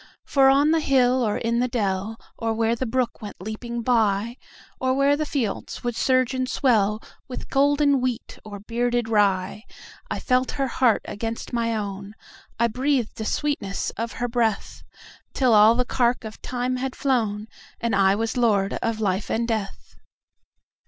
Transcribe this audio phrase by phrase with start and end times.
[0.25, 4.35] For on the hill or in the dell, Or where the brook went leaping byOr
[4.95, 11.03] where the fields would surge and swellWith golden wheat or bearded rye,I felt her heart
[11.05, 14.81] against my own,I breathed the sweetness of her breath,
[15.35, 17.47] Till all the cark of time had flown,
[17.79, 19.97] And I was lord of life and death.